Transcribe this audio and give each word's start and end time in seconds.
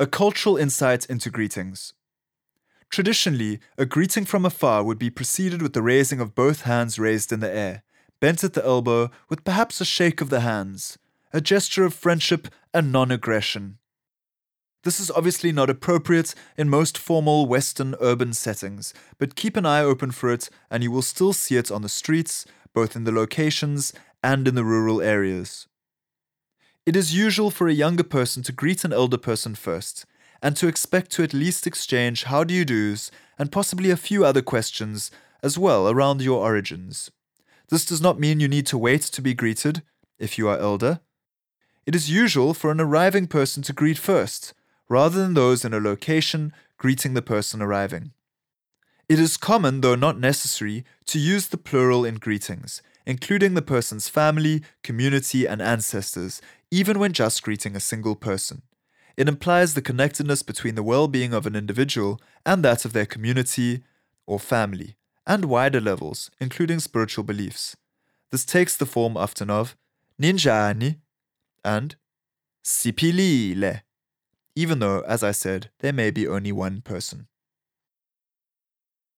A 0.00 0.06
cultural 0.06 0.56
insight 0.56 1.06
into 1.06 1.28
greetings. 1.28 1.92
Traditionally, 2.88 3.58
a 3.76 3.84
greeting 3.84 4.24
from 4.24 4.44
afar 4.44 4.84
would 4.84 4.98
be 4.98 5.10
preceded 5.10 5.60
with 5.60 5.72
the 5.72 5.82
raising 5.82 6.20
of 6.20 6.36
both 6.36 6.62
hands 6.62 7.00
raised 7.00 7.32
in 7.32 7.40
the 7.40 7.50
air, 7.50 7.82
bent 8.20 8.44
at 8.44 8.52
the 8.52 8.64
elbow, 8.64 9.10
with 9.28 9.42
perhaps 9.42 9.80
a 9.80 9.84
shake 9.84 10.20
of 10.20 10.30
the 10.30 10.40
hands, 10.40 10.98
a 11.32 11.40
gesture 11.40 11.84
of 11.84 11.94
friendship 11.94 12.46
and 12.72 12.92
non 12.92 13.10
aggression. 13.10 13.78
This 14.84 15.00
is 15.00 15.10
obviously 15.10 15.50
not 15.50 15.68
appropriate 15.68 16.32
in 16.56 16.68
most 16.68 16.96
formal 16.96 17.46
Western 17.46 17.96
urban 18.00 18.32
settings, 18.32 18.94
but 19.18 19.34
keep 19.34 19.56
an 19.56 19.66
eye 19.66 19.82
open 19.82 20.12
for 20.12 20.30
it 20.32 20.48
and 20.70 20.84
you 20.84 20.92
will 20.92 21.02
still 21.02 21.32
see 21.32 21.56
it 21.56 21.72
on 21.72 21.82
the 21.82 21.88
streets, 21.88 22.46
both 22.72 22.94
in 22.94 23.02
the 23.02 23.10
locations 23.10 23.92
and 24.22 24.46
in 24.46 24.54
the 24.54 24.64
rural 24.64 25.00
areas. 25.02 25.67
It 26.88 26.96
is 26.96 27.14
usual 27.14 27.50
for 27.50 27.68
a 27.68 27.74
younger 27.74 28.02
person 28.02 28.42
to 28.44 28.50
greet 28.50 28.82
an 28.82 28.94
elder 28.94 29.18
person 29.18 29.54
first, 29.54 30.06
and 30.40 30.56
to 30.56 30.68
expect 30.68 31.10
to 31.10 31.22
at 31.22 31.34
least 31.34 31.66
exchange 31.66 32.24
how 32.24 32.44
do 32.44 32.54
you 32.54 32.64
do's 32.64 33.10
and 33.38 33.52
possibly 33.52 33.90
a 33.90 33.96
few 34.08 34.24
other 34.24 34.40
questions 34.40 35.10
as 35.42 35.58
well 35.58 35.90
around 35.90 36.22
your 36.22 36.42
origins. 36.42 37.10
This 37.68 37.84
does 37.84 38.00
not 38.00 38.18
mean 38.18 38.40
you 38.40 38.48
need 38.48 38.66
to 38.68 38.78
wait 38.78 39.02
to 39.02 39.20
be 39.20 39.34
greeted 39.34 39.82
if 40.18 40.38
you 40.38 40.48
are 40.48 40.56
elder. 40.56 41.00
It 41.84 41.94
is 41.94 42.10
usual 42.10 42.54
for 42.54 42.70
an 42.70 42.80
arriving 42.80 43.26
person 43.26 43.62
to 43.64 43.74
greet 43.74 43.98
first, 43.98 44.54
rather 44.88 45.20
than 45.20 45.34
those 45.34 45.66
in 45.66 45.74
a 45.74 45.80
location 45.80 46.54
greeting 46.78 47.12
the 47.12 47.20
person 47.20 47.60
arriving. 47.60 48.12
It 49.10 49.18
is 49.18 49.36
common, 49.36 49.82
though 49.82 49.94
not 49.94 50.18
necessary, 50.18 50.86
to 51.04 51.18
use 51.18 51.48
the 51.48 51.58
plural 51.58 52.06
in 52.06 52.14
greetings, 52.14 52.80
including 53.04 53.54
the 53.54 53.62
person's 53.62 54.06
family, 54.06 54.62
community, 54.82 55.46
and 55.46 55.62
ancestors, 55.62 56.42
even 56.70 56.98
when 56.98 57.12
just 57.12 57.42
greeting 57.42 57.74
a 57.74 57.80
single 57.80 58.14
person. 58.14 58.62
It 59.16 59.28
implies 59.28 59.74
the 59.74 59.82
connectedness 59.82 60.42
between 60.42 60.74
the 60.74 60.82
well 60.82 61.08
being 61.08 61.34
of 61.34 61.46
an 61.46 61.56
individual 61.56 62.20
and 62.46 62.64
that 62.64 62.84
of 62.84 62.92
their 62.92 63.06
community 63.06 63.82
or 64.26 64.38
family, 64.38 64.96
and 65.26 65.46
wider 65.46 65.80
levels, 65.80 66.30
including 66.38 66.80
spiritual 66.80 67.24
beliefs. 67.24 67.76
This 68.30 68.44
takes 68.44 68.76
the 68.76 68.86
form 68.86 69.16
often 69.16 69.50
of 69.50 69.76
ninjani 70.20 70.98
and 71.64 71.96
siphilile, 72.64 73.82
even 74.54 74.78
though, 74.78 75.00
as 75.00 75.22
I 75.22 75.32
said, 75.32 75.70
there 75.80 75.92
may 75.92 76.10
be 76.10 76.28
only 76.28 76.52
one 76.52 76.80
person. 76.82 77.28